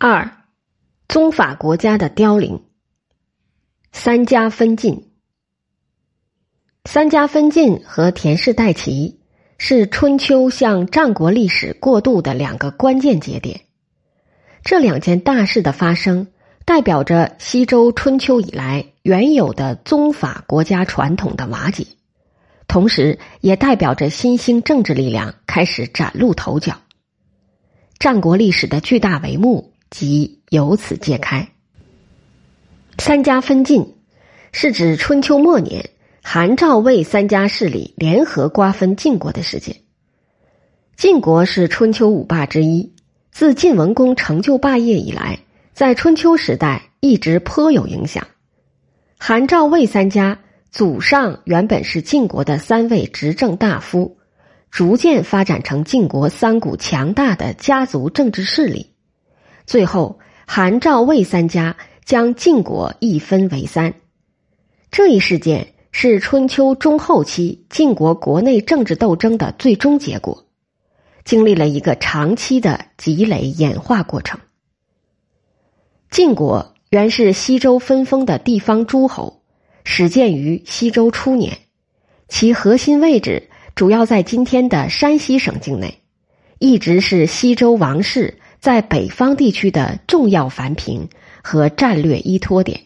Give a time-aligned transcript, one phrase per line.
[0.00, 0.44] 二，
[1.08, 2.62] 宗法国家的凋零。
[3.90, 5.10] 三家分晋，
[6.84, 9.18] 三家分晋和田氏代齐
[9.58, 13.62] 是春秋向战国历史过渡的两个关键节点。
[14.62, 16.28] 这两件大事的发生，
[16.64, 21.84] 代表着西周春秋以来原有的宗法国家传统的瓦解，
[22.68, 26.76] 同时也代表着新兴政治力量开始崭露头角。
[27.98, 29.72] 战国历史的巨大帷幕。
[29.90, 31.48] 即由此揭开。
[32.98, 33.94] 三家分晋，
[34.52, 35.90] 是指春秋末年
[36.22, 39.76] 韩赵魏三家势力联合瓜分晋国的事件。
[40.96, 42.92] 晋国是春秋五霸之一，
[43.30, 45.38] 自晋文公成就霸业以来，
[45.72, 48.26] 在春秋时代一直颇有影响。
[49.16, 54.18] 韩赵魏三家祖上原本是晋国的三位执政大夫，
[54.70, 58.92] 逐渐发展成晋国三股强大的家族政治势力。
[59.68, 63.92] 最后，韩赵魏三家将晋国一分为三。
[64.90, 70.46] 这一事件是春秋中后期晋国国内政治斗争的最终结果，
[71.22, 74.40] 经历了一个长期的积累演化过程。
[76.10, 79.42] 晋国原是西周分封的地方诸侯，
[79.84, 81.58] 始建于西周初年，
[82.26, 85.98] 其核心位置主要在今天的山西省境内，
[86.58, 88.38] 一直是西周王室。
[88.60, 91.08] 在北方地区的重要繁平
[91.42, 92.82] 和战略依托点。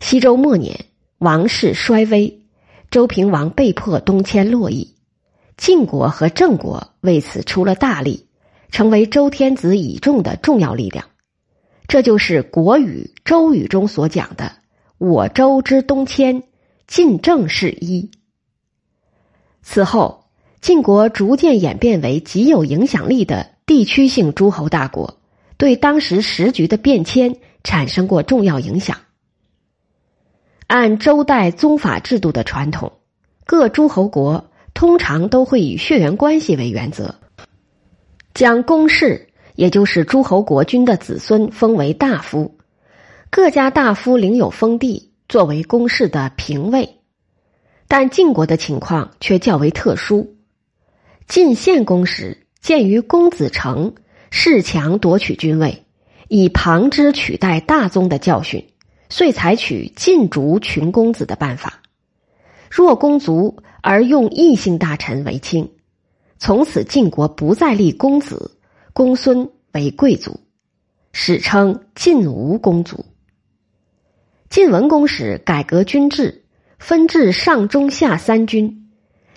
[0.00, 0.84] 西周末年，
[1.18, 2.42] 王室衰微，
[2.90, 4.94] 周平王被迫东迁洛邑，
[5.56, 8.26] 晋国和郑国为此出了大力，
[8.70, 11.06] 成为周天子倚重的重要力量。
[11.86, 14.52] 这就是《国语·周语》中所讲的
[14.98, 16.42] “我周之东迁，
[16.86, 18.10] 晋郑是一”。
[19.62, 20.23] 此后，
[20.64, 23.50] 晋国逐渐演变为极有影响力的。
[23.66, 25.18] 地区性诸侯大国
[25.58, 28.96] 对当时时局的变迁产生过重要影响。
[30.66, 32.92] 按周代宗法制度的传统，
[33.44, 37.14] 各诸侯国通常都会以血缘关系为原则，
[38.32, 42.56] 将公室，也就是诸侯国君的子孙封为大夫，
[43.28, 47.00] 各家大夫领有封地，作为公室的平位。
[47.86, 50.34] 但晋国的情况却较为特殊，
[51.26, 52.38] 晋献公时。
[52.60, 53.94] 鉴于公子成
[54.30, 55.84] 恃强夺取君位，
[56.28, 58.66] 以旁支取代大宗的教训，
[59.10, 61.82] 遂采取禁逐群公子的办法。
[62.70, 65.70] 若公族而用异姓大臣为卿，
[66.38, 68.56] 从此晋国不再立公子、
[68.94, 70.40] 公孙为贵族，
[71.12, 73.04] 史称晋吴公族。
[74.48, 76.46] 晋文公时改革军制，
[76.78, 78.83] 分治上中下三军，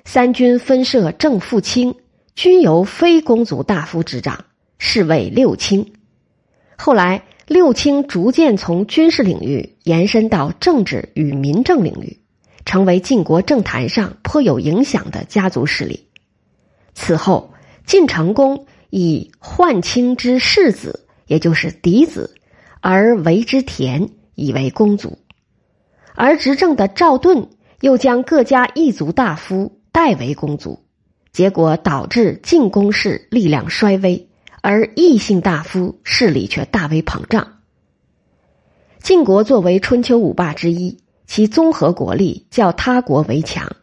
[0.10, 1.94] 三军分设正副卿。
[2.34, 4.46] 均由非公族大夫执掌，
[4.78, 5.94] 是为六卿。
[6.78, 12.20] 后来，六卿逐渐从军事领域延伸到政治与民政领域，
[12.64, 16.08] 成为晋国政坛上颇有影响的家族势力。
[16.94, 17.52] 此后，
[17.86, 22.36] 晋成公以宦卿之世子，也就是嫡子，
[22.80, 25.18] 而为之田，以为公族；
[26.14, 27.50] 而执政的赵盾
[27.82, 30.86] 又将各家一族大夫代为公族。
[31.32, 34.30] 结果导致晋公室力量衰微，
[34.62, 37.62] 而异姓大夫势力却大为膨胀。
[39.02, 43.76] 晋国作为春秋五霸之一，其综合国力较他国为强，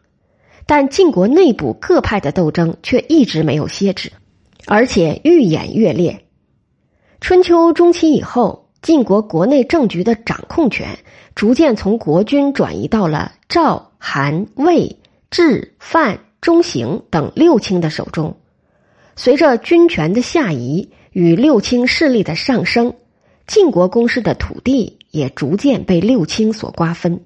[0.65, 4.09] 但晋国内部各派的斗争却一直没有歇止，
[4.67, 6.25] 而且愈演愈烈。
[7.19, 10.97] 春秋中期以后，晋国国内政局的掌控权
[11.35, 14.97] 逐渐从国君转移到了赵、韩、魏、
[15.35, 16.21] 智、范。
[16.39, 18.37] 中行等六卿的手中，
[19.15, 22.93] 随着军权的下移与六卿势力的上升，
[23.47, 27.25] 晋国公室的土地也逐渐被六卿所瓜分。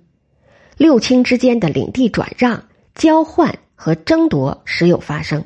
[0.78, 2.64] 六卿之间的领地转让、
[2.96, 5.44] 交换和争夺时有发生。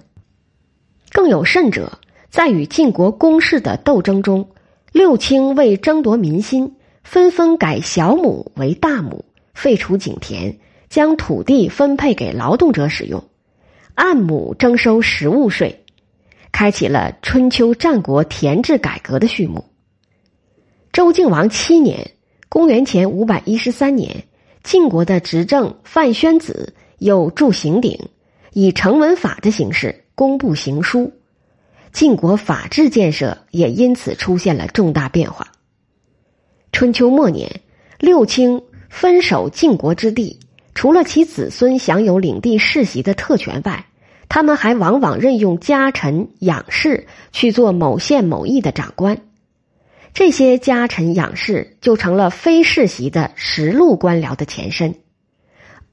[1.12, 1.98] 更有甚者，
[2.30, 4.52] 在与晋国公室的斗争中，
[4.92, 10.60] 六卿为争夺民心，纷纷改小亩为大亩，废除井田，
[10.94, 13.24] 将土地分配给劳动者使用。
[13.96, 15.86] 按亩征收实物税，
[16.52, 19.66] 开启了春秋战国田制改革的序幕。
[20.92, 22.12] 周敬王七年
[22.48, 24.26] （公元前五百一十三年），
[24.62, 28.00] 晋国的执政范宣子又铸行鼎，
[28.52, 31.12] 以成文法的形式公布行书，
[31.92, 35.54] 晋国法治建设也因此出现了重大变化。
[36.72, 37.62] 春秋末年，
[37.98, 38.62] 六卿
[38.92, 40.38] 分守晋国之地。
[40.84, 43.86] 除了其子孙享有领地世袭的特权外，
[44.28, 49.22] 他们还往往任用家臣养士去做某县某邑的长官。
[50.14, 54.96] 这些家臣养士就成了非世袭的实录官僚的前身，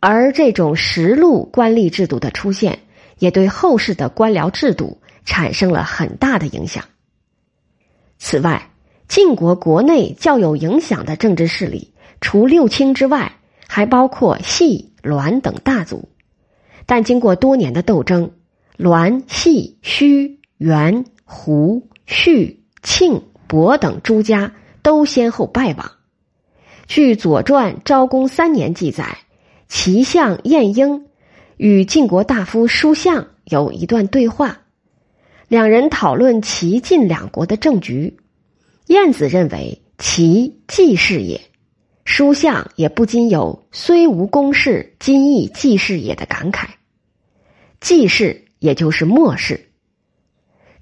[0.01, 2.81] 而这种实录官吏制度的出现，
[3.21, 6.83] 也对后世的官僚制度产生了很大的影响。
[8.19, 8.69] 此外，
[9.07, 13.37] 晋国国内较有影响的政治势力，除六卿之外，
[13.73, 16.09] 还包括系、栾等大族。
[16.87, 18.33] 但经过多年的斗争，
[18.77, 24.53] 栾、系、胥、元、胡、胥、庆、伯等诸家
[24.83, 25.93] 都先后败亡。
[26.89, 29.19] 据《左传》昭公三年记载，
[29.69, 31.07] 齐相晏婴
[31.57, 34.63] 与晋国大夫叔向有一段对话，
[35.47, 38.17] 两人讨论齐晋两国的政局。
[38.89, 41.41] 晏子认为其济世也，
[42.05, 46.67] 书相也不禁有“虽无公事，今亦济世也”的感慨。
[47.81, 49.69] 季氏也就是末世。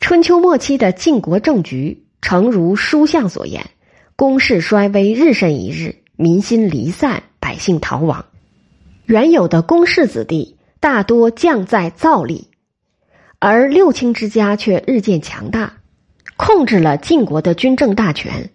[0.00, 3.70] 春秋末期的晋国政局，诚如书相所言，
[4.16, 8.24] 公室衰微，日甚一日，民心离散，百姓逃亡。
[9.04, 12.44] 原有的公室子弟大多降在造吏，
[13.38, 15.74] 而六卿之家却日渐强大。
[16.36, 18.50] 控制了晋国的军政大权，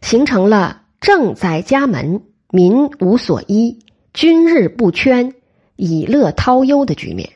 [0.00, 3.78] 形成了政在家门，民无所依，
[4.12, 5.34] 君日不圈，
[5.76, 7.30] 以乐涛忧的局面。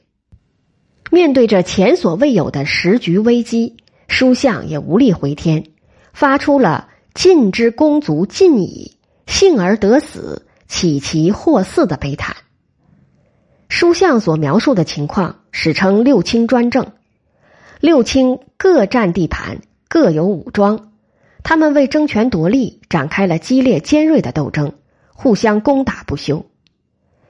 [1.11, 3.77] 面对着前所未有的时局危机，
[4.09, 5.65] 书相也无力回天，
[6.13, 12.37] 发出了“晋之公族尽矣，幸而得死，岂其获嗣”的悲叹。
[13.69, 16.93] 书相所描述的情况，史称六卿专政，
[17.81, 19.61] 六卿各占地盘。
[19.89, 20.92] 各有武装，
[21.43, 24.73] 他们为争权夺利展开了激烈尖锐的斗争，
[25.09, 26.47] 互相攻打不休。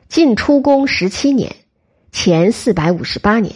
[0.09, 1.57] 晋出公十七年
[2.13, 3.55] （前四百五十八年），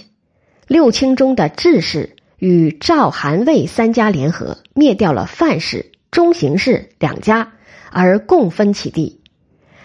[0.67, 7.53] 六卿中的智氏与赵、韩、魏三家联合，灭掉了范氏、中行氏两家，
[7.91, 9.21] 而共分其地。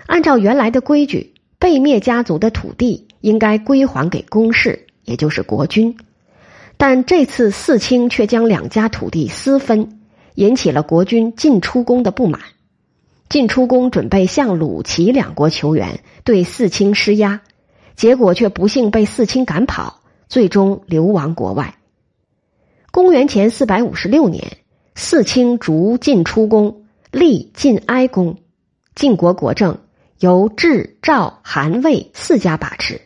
[0.05, 5.97] 按照原来的规矩，被灭家族的土地应该归还给公室，也就是国君。
[6.77, 10.00] 但这次四卿却将两家土地私分，
[10.35, 12.41] 引起了国君晋出公的不满。
[13.29, 17.41] 晋出公准备向鲁、齐两国求援，对四卿施压，
[17.95, 21.75] 结果却不幸被四卿赶跑，最终流亡国外。
[22.91, 24.57] 公元前四百五十六年，
[24.95, 28.37] 四卿逐晋出公，立晋哀公，
[28.95, 29.79] 晋国国政
[30.19, 33.01] 由智、赵、韩、魏四家把持。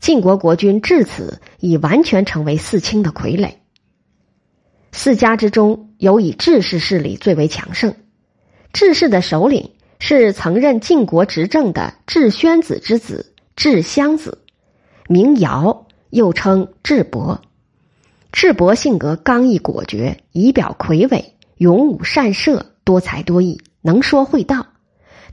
[0.00, 3.54] 晋国国君至此已完全成为四卿的傀儡。
[4.96, 7.92] 四家之中，有以智氏势力最为强盛。
[8.72, 14.38] 智氏的首领是曾任晋国执政的智宣子之子智襄子，
[15.08, 17.42] 名尧，又称智伯。
[18.30, 24.64] 智伯性格刚毅果决，仪表魁伟，勇武善射，多才多艺，能说会道，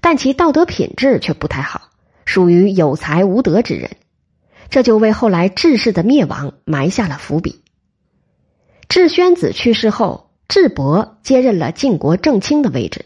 [0.01, 1.89] 但其道德品质却不太好，
[2.25, 3.91] 属于有才无德之人。
[4.71, 7.61] 这就为后来智氏的灭亡埋下了伏笔。
[8.91, 13.05] 智宣子去世后，智伯接任了晋国正卿的位置，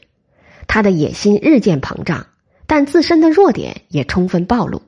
[0.65, 2.25] 他的野心日渐膨胀，
[2.65, 4.81] 但自身的弱点也充分暴露。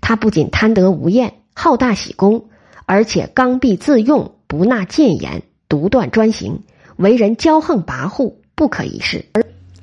[0.00, 2.48] 他不仅贪得无厌、好大喜功，
[2.86, 6.62] 而且刚愎自用、不纳谏言、独断专行，
[6.96, 9.26] 为人骄横跋扈，不可一世，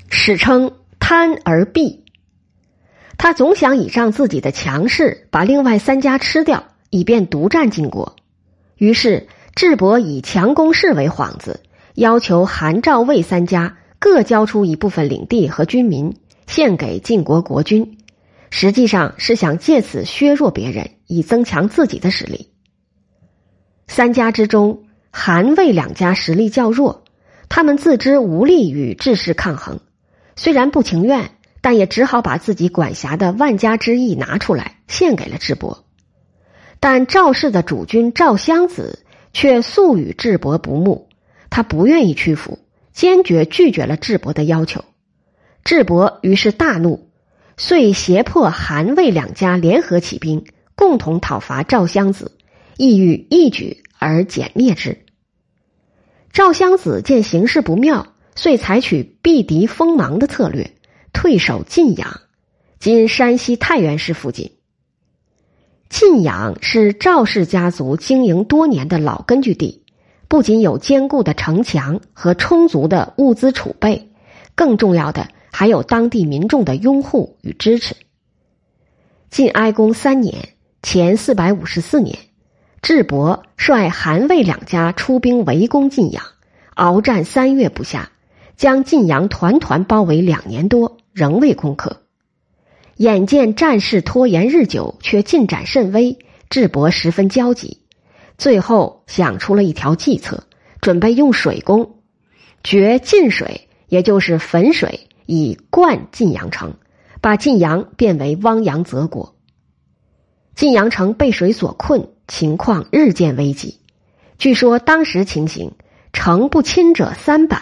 [0.09, 2.03] 史称贪而避。
[3.19, 8.15] 他总想倚仗自己的强势，把另外三家吃掉，以便独占晋国。
[8.77, 9.27] 于是
[9.59, 11.59] 智伯以强攻势为幌子，
[11.93, 16.15] 要求韩、赵、魏三家各交出一部分领地和军民，
[16.47, 17.97] 献给晋国国君。
[18.51, 22.51] 实际上是想借此削弱别人，以增强自己的实力。
[23.85, 27.03] 三家之中，韩、魏两家实力较弱，
[27.49, 29.81] 他们自知无力与智氏抗衡，
[30.37, 31.31] 虽然不情愿。
[31.59, 35.83] 但也只好把自己管辖的万家之邑拿出来献给了智伯，
[36.79, 38.99] 但赵氏的主君赵襄子
[39.33, 41.07] 却素与智伯不睦，
[41.49, 42.59] 他不愿意屈服，
[42.93, 44.85] 坚决拒绝了智伯的要求。
[45.63, 47.09] 智伯于是大怒，
[47.57, 50.45] 遂胁迫韩魏两家联合起兵，
[50.75, 52.31] 共同讨伐赵襄子，
[52.77, 54.99] 意欲一举而歼灭之。
[56.31, 60.71] 赵襄子见形势不妙，遂采取避敌锋芒的策略。
[61.11, 62.21] 退守晋阳，
[62.79, 64.51] 今山西太原市附近。
[65.89, 69.83] 晋阳是赵氏家族经营多年的老根据地，
[70.27, 74.11] 不仅有坚固的城墙和充足的物资储备，
[74.53, 77.95] 更重要的还有当地民众的拥护与支持。
[79.31, 80.49] 晋哀公三年
[80.83, 82.17] （前四百五十四年），
[82.83, 86.23] 智伯率韩魏两家出兵围攻晋阳，
[86.75, 88.11] 鏖战三月不下。
[88.55, 92.01] 将晋阳团团包围两年多，仍未攻克。
[92.99, 97.77] 眼见战事拖延日久，却进展甚微，智伯十分焦急。
[98.37, 100.43] 最后想出了一条计策，
[100.81, 101.95] 准备用水攻，
[102.61, 106.73] 掘晋水，也就是汾水，以灌晋阳城，
[107.21, 109.33] 把晋阳变为汪洋泽国。
[110.53, 113.79] 晋阳城被水所困，情况日渐危急。
[114.37, 115.71] 据说当时情形，
[116.11, 117.61] 城不侵者三板，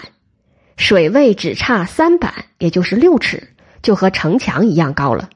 [0.78, 3.50] 水位只差三板，也就是六尺，
[3.82, 5.30] 就和城墙一样高了。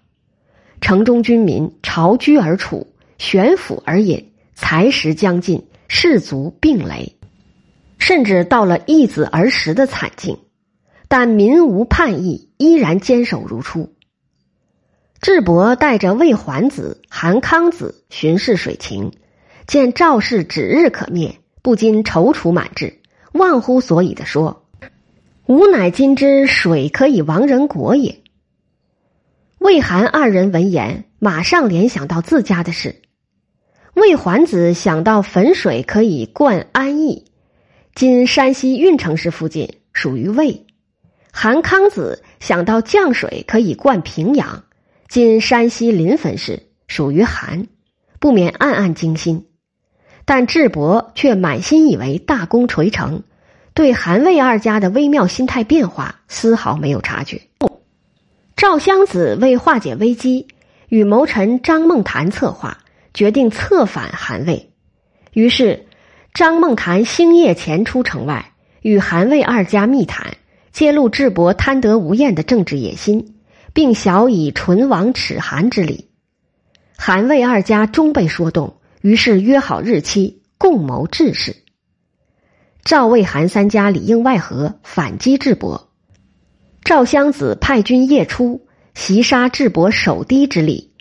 [0.81, 4.27] 城中军民巢居而处，悬釜而饮。
[4.53, 7.15] 财食将尽，士卒病雷，
[7.97, 10.37] 甚至到了易子而食的惨境。
[11.07, 13.91] 但民无叛意，依然坚守如初。
[15.19, 19.13] 智伯带着魏桓子、韩康子巡视水情，
[19.65, 22.99] 见赵氏指日可灭，不禁踌躇满志，
[23.33, 24.67] 忘乎所以的说
[25.47, 28.20] ：“吾乃今之水可以亡人国也。”
[29.61, 33.03] 魏韩二人闻言，马上联想到自家的事。
[33.93, 37.25] 魏桓子想到汾水可以灌安邑，
[37.93, 40.65] 今山西运城市附近属于魏；
[41.31, 44.63] 韩康子想到降水可以灌平阳，
[45.07, 47.67] 今山西临汾市属于韩，
[48.19, 49.45] 不免暗暗惊心。
[50.25, 53.21] 但智伯却满心以为大功垂成，
[53.75, 57.43] 对韩魏二家的微妙心态变化丝毫没有察觉。
[58.61, 60.45] 赵襄子为化解危机，
[60.87, 62.77] 与谋臣张孟谈策划。
[63.11, 64.71] 决定策反韩魏，
[65.33, 65.87] 于是
[66.35, 68.53] 张孟谈星夜潜出城外，
[68.83, 70.37] 与韩魏二家密谈，
[70.71, 73.33] 揭露智伯贪得无厌的政治野心，
[73.73, 76.11] 并晓以唇亡齿寒之理。
[76.95, 81.55] 韩魏二家终被说动，于是约好日期，共谋治事。
[82.83, 85.90] 赵魏韩三家里应外合，反击智伯。
[86.83, 90.91] 赵襄子派军夜出，袭杀智伯守堤之力，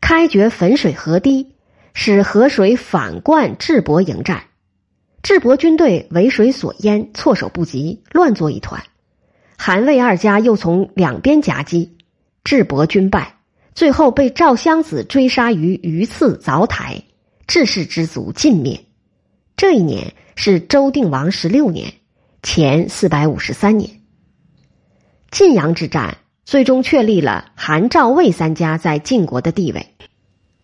[0.00, 1.52] 开掘汾水河堤。
[1.98, 4.48] 使河水反灌智伯营寨，
[5.22, 8.82] 智伯军队为水所淹，措手不及，乱作一团。
[9.56, 11.96] 韩魏二家又从两边夹击，
[12.44, 13.36] 智伯军败，
[13.74, 17.02] 最后被赵襄子追杀于榆次凿台，
[17.46, 18.78] 智氏之族尽灭。
[19.56, 21.94] 这一年是周定王十六年，
[22.42, 23.95] 前四百五十三年。
[25.36, 26.16] 晋阳之战
[26.46, 29.86] 最终确立了韩赵魏三家在晋国的地位，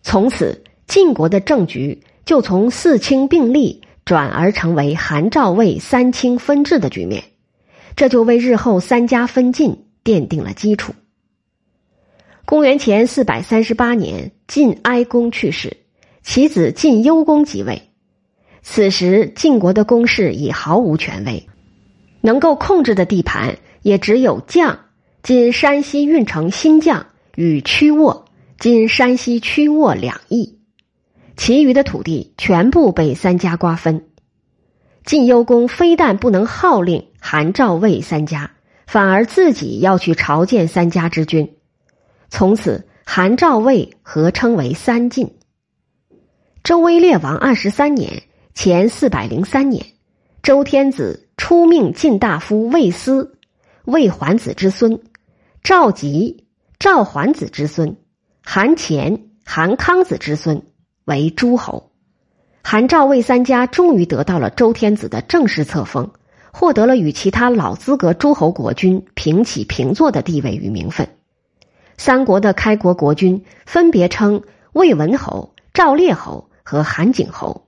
[0.01, 0.63] 从此。
[0.87, 7.23] 晋国的政局就从四卿并立转而成为韩赵魏三卿分治的局面，
[7.95, 10.93] 这就为日后三家分晋奠定了基础。
[12.45, 15.77] 公元前四百三十八年，晋哀公去世，
[16.23, 17.83] 其子晋幽公即位。
[18.63, 21.47] 此时晋国的公室已毫无权威，
[22.21, 24.77] 能够控制的地盘也只有绛
[25.21, 27.03] （今山西运城新绛）
[27.35, 28.25] 与曲沃
[28.57, 30.57] （今山西曲沃）两邑。
[31.37, 34.05] 其余的土地全部被三家瓜分。
[35.05, 38.51] 晋幽公非但不能号令韩赵魏三家，
[38.87, 41.55] 反而自己要去朝见三家之君。
[42.29, 45.35] 从此，韩赵魏合称为三晋。
[46.63, 48.23] 周威烈王二十三年
[48.55, 49.85] （前四百零三年），
[50.41, 53.37] 周天子出命晋大夫魏斯，
[53.85, 54.99] 魏桓子之孙；
[55.63, 56.45] 赵吉，
[56.79, 57.95] 赵桓子之孙；
[58.43, 60.63] 韩虔，韩康子之孙。
[61.05, 61.91] 为诸侯，
[62.63, 66.11] 韩赵魏三家终于得到了周天子的正式册封，
[66.53, 71.09] 获得了与其他老资格诸侯国君平起平坐的地位与名分。
[71.97, 77.67] 三国的开国国君分别称魏文侯、赵烈侯和韩景侯。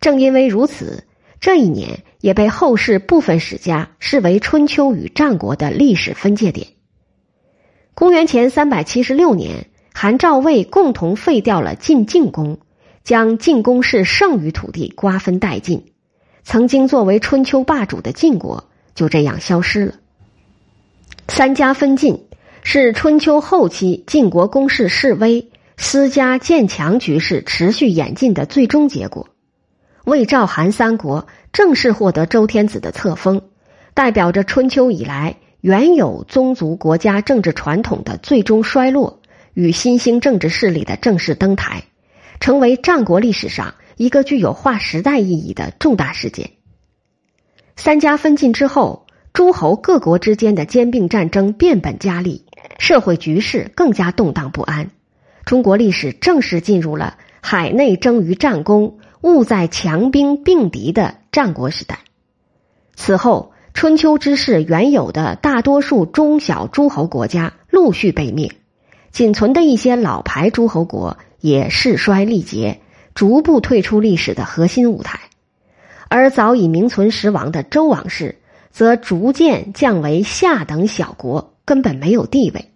[0.00, 1.04] 正因为如此，
[1.38, 6.68] 这一年也被后世部分史家视为春秋与战国的历史分界点。
[7.94, 9.66] 公元前三百七十六年。
[10.00, 12.60] 韩赵魏共同废掉了晋晋公，
[13.02, 15.86] 将晋公室剩余土地瓜分殆尽。
[16.44, 19.94] 曾经作为春秋霸主的晋国就这样消失了。
[21.26, 22.26] 三家分晋
[22.62, 29.28] 是春秋后期晋国公室式微、私家渐强局势持续演进的最终结果。
[30.04, 33.42] 魏赵韩三国正式获得周天子的册封，
[33.94, 39.20] 代表着春秋以来原有宗族国家政治传统的最终衰落。
[39.54, 41.82] 与新兴政治势力的正式登台，
[42.38, 46.50] 成为战国历史上一个具有划时代意义的重大事件。
[47.74, 52.46] 三家分晋之后，诸侯各国之间的兼并战争变本加厉，
[52.78, 54.90] 社会局势更加动荡不安。
[55.44, 62.00] 中国历史正式进入了海内争于战功，务在强兵并敌的战国时代。
[62.94, 68.52] 此后，春秋之势原有的大多数中小诸侯国家陆续被灭，
[69.12, 72.80] 仅存的一些老牌诸侯国也势衰力竭，
[73.14, 75.20] 逐步退出历史的核心舞台。
[76.08, 78.38] 而早已名存实亡的周王室，
[78.70, 82.70] 则逐渐降为下等小国，根本没有地位。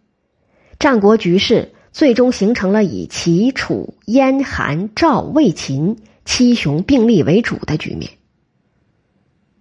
[0.79, 8.11] 战国局势最终形成了以齐、楚、燕、韩、赵、魏、秦七雄并立为主的局面。